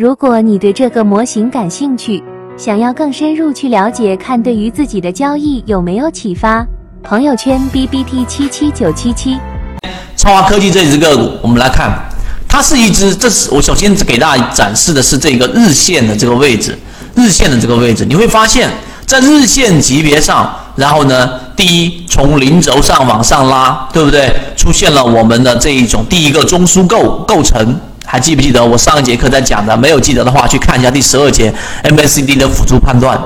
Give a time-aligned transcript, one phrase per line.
[0.00, 2.24] 如果你对这个模型感兴趣，
[2.56, 6.66] 想要更深入去了解，看对于自己的交易有没有启发？
[7.02, 9.36] 朋友圈 B B T 七七九七七，
[10.16, 11.92] 超华科技这只个股，我们来看，
[12.48, 16.74] 它是一只，这是我首先给大家展示的是这个日线的这个位置，
[17.14, 18.70] 日线的这个位置，你会发现
[19.04, 24.34] 在日线级别上，然后呢，第一从零轴上往上拉，对不对？
[24.56, 27.78] 出现了我们的这一种第一个中枢构构成。
[28.10, 29.76] 还记不记得我上一节课在讲的？
[29.76, 31.54] 没有记得的话，去看一下第十二节
[31.84, 33.16] MACD 的辅助判断。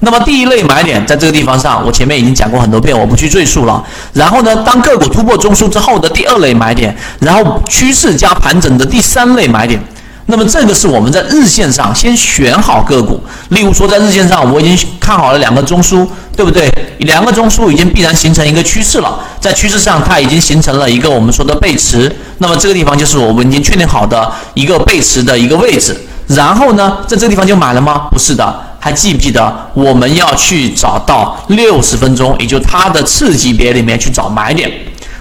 [0.00, 3.82] 那么第一类买点在这个地方上，我前面已经讲过很多遍，我不去赘述了。
[4.12, 9.82] 然后呢，当个股突破中枢之后的第二类买点，然后趋势加盘整的第三类买点。
[10.26, 13.20] 那么这个是我们在日线上先选好个股，
[13.50, 16.72] 例如说在日线上我已经看好了两个中枢，对不对？
[17.00, 25.94] 两个中枢已经必然形成一个趋势了，在趋势上它已经形成了一个我们说的背驰，那么这个地方就是我们已经确定好的一个背驰的一个位置。
[26.28, 28.08] 然后呢，在这个地方就买了吗？
[28.10, 34.72] 不是的，还记不记得我们要去找到六十分钟，也就它的次级别里面去找买点。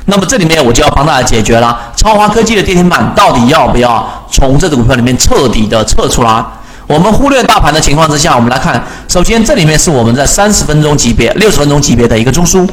[0.06, 6.44] 那么这里面我就要帮大家解决了，超华科技的跌停板到底要不要从这只股票里面彻底的撤出来？
[6.86, 12.68] 我们忽略大盘的情况之下，我们来看，首先这里面是我们在三十分钟级别、六十分钟级别的一个中枢，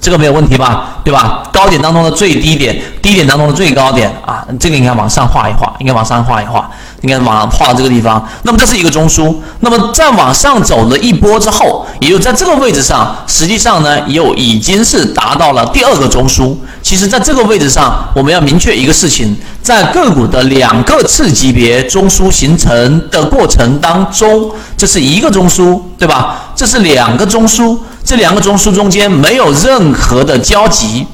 [0.00, 1.00] 这个没有问题吧？
[1.04, 1.42] 对吧？
[1.52, 6.70] 高点当中的最低点，低点当中的最高点啊，这个应该往上画一画，应该往上画一画。
[7.02, 16.54] 应该往上画到这个地方，那么这是一个中枢，那么再往上走了一波之后，也就在这个位置上，实际上呢又已经是达到了第二个中枢。
[16.82, 26.52] 其实，在这个位置上，我们要明确一个事情，在个股的两个次级别中枢形成的过程当中，这是一个中枢，对吧？
[26.54, 27.78] 这是两个中枢，
[28.10, 31.06] 这两个中枢中间没有任何的交集。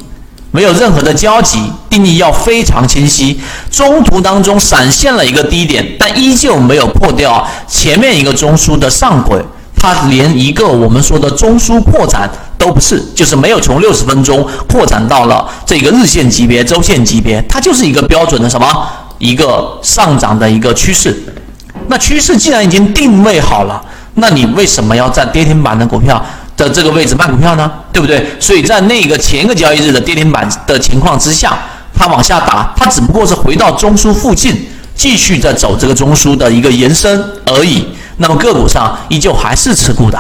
[0.50, 3.38] 没有任何的交集，定义要非常清晰。
[3.70, 9.38] 中途当中闪现了一个低点，但依旧没有破掉前面一个中枢的上轨，
[9.76, 18.88] 它连一个我们说的中枢扩展都不是，就是没有从六十分钟扩展到了这个日线级别、周线级别，它就是一个标准的什么
[19.18, 21.14] 一个上涨的一个趋势。
[21.88, 23.84] 那趋势既然已经定位好了，
[24.14, 26.24] 那你为什么要在跌停板的股票？
[26.56, 28.26] 的这个位置卖股票呢，对不对？
[28.40, 31.58] 所以在那个前一个交易日的跌停板的情况之下，
[31.94, 37.86] 它往下打，它只不过是回到中枢附近，继续在走这个中枢的一个延伸而已。
[38.18, 40.18] 那么个股上依旧还是持股的，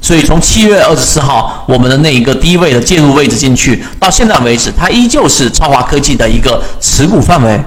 [0.00, 7.60] 所以从七月二十四号我们的那一个低位的介入位置进去，到现在为止，它依旧是超华科技的一个持股范围。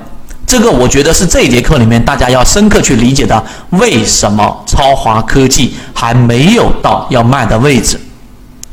[0.50, 8.02] 这个我觉得是这一节课里面大家要深刻去理解的，为什么超华科技还没有到要卖的位置，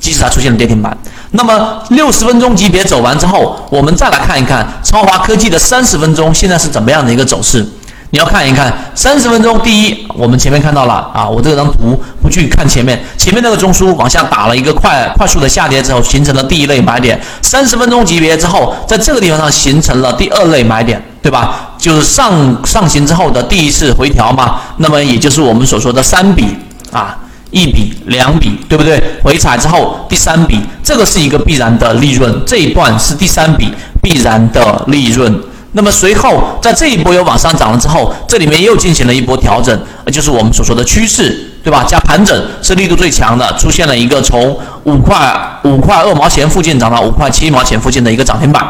[0.00, 0.97] 即使它出现了跌停板。
[1.32, 7.62] 那么六十分钟级别走完之后，我们再来看一看超华科技的三十分钟现在是怎么样的一个走势。
[8.11, 17.21] 你要看一看三十分钟，第一，我们前面看到了啊，我这张图不去看前面，前面那个中枢往下打了一个快快速的下跌之后，形成了第一类买点。
[17.43, 21.72] 三十分钟级别之后，在这个地方上形成了第二类买点，对吧？
[21.77, 24.61] 就是上上行之后的第一次回调嘛。
[24.78, 26.56] 那么也就是我们所说的三笔
[26.93, 27.19] 啊，
[27.50, 29.03] 一笔两笔，对不对？
[29.25, 35.43] 回踩之后第三笔，这个是一个必然的利润，这一段是第三笔必然的利润。
[35.76, 41.84] 那么随后，在这一波又往上涨了之后，这里面又进行了一波调整，呃，就是我们所说的趋势，对吧？
[41.87, 48.66] 加盘整是力度最强的，出现了一个从五块五块二毛钱附近涨到五块七毛钱附近的一个涨停板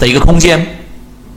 [0.00, 0.66] 的一个空间。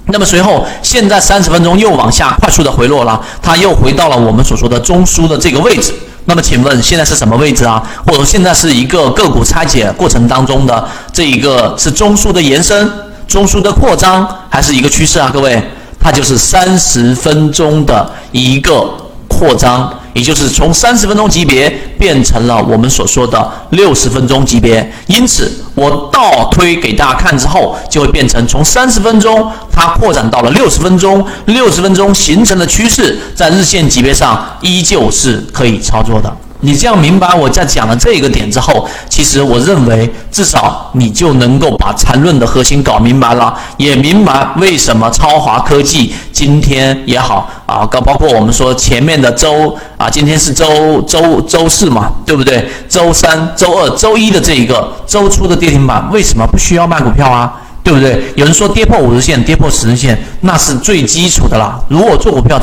[0.08, 5.94] 那么随后，现在三十分钟又往下快速的回落了，它又回到了我们所说的中枢的这个位置。
[6.26, 7.84] 那么请问现在是什么位置啊？
[8.08, 10.84] 或者说现在是一个个股拆解过程当中的
[11.14, 12.92] 这一个是中枢的延伸？
[13.32, 15.62] 中枢的扩张还是一个趋势啊，各位，
[16.00, 18.94] 它就是三十分钟的一个
[19.28, 24.92] 扩张，也就是从三十分钟级别变成了我们所说的六十分钟级别。
[25.08, 36.32] 因此，我倒推给大家看之后，就会变成从三十分钟它扩展到了六十分钟，六十分钟形成的趋势，在日线级别上依旧是可以操作的。
[36.62, 52.70] 你这样明白我在讲了这个点之后，其实我认为至少你就能够把缠论的核心搞明白了，也明白为什么超华科技今天也好啊，包包括我们说前面的周啊，今天是周周周四嘛，对不对？
[52.88, 57.54] 周三、周二、周一的这一个周初的跌停板，为什么不需要卖股票啊？
[57.84, 58.24] 对不对？
[58.36, 61.80] 有人说跌破五日线、跌破十日线，那是最基础的啦。
[61.90, 62.60] 如果做股票